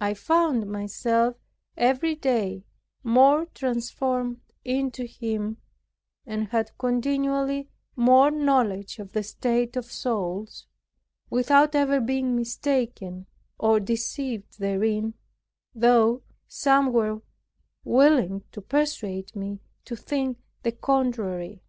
I 0.00 0.14
found 0.14 0.68
myself 0.70 1.36
every 1.76 2.14
day 2.14 2.62
more 3.02 3.44
transformed 3.46 4.40
into 4.64 5.04
Him, 5.04 5.56
and 6.24 6.46
had 6.50 6.78
continually 6.78 7.68
more 7.96 8.30
knowledge 8.30 9.00
of 9.00 9.14
the 9.14 9.24
state 9.24 9.74
of 9.76 9.90
souls, 9.90 10.68
without 11.28 11.74
ever 11.74 12.00
being 12.00 12.36
mistaken 12.36 13.26
or 13.58 13.80
deceived 13.80 14.60
therein, 14.60 15.14
though 15.74 16.22
some 16.46 16.92
were 16.92 17.20
willing 17.82 18.44
to 18.52 18.60
persuade 18.60 19.34
me 19.34 19.58
to 19.86 19.96
think 19.96 20.38
the 20.62 20.70
contrary. 20.70 21.64